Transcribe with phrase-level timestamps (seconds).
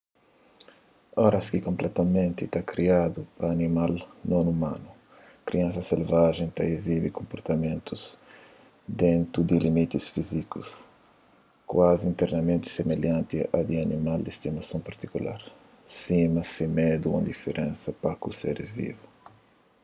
[1.25, 3.93] oras ki konpletamenti kriadu pa animal
[4.33, 4.89] non umanu
[5.51, 8.01] kriansa selvajen ta izibi konportamentus
[9.05, 10.69] dentu di limiti fízikus
[11.75, 15.39] kuazi interamenti similhanti a di animal di stimason partikular
[16.01, 19.03] sima se medu ô indiferensa pa ku seris vivu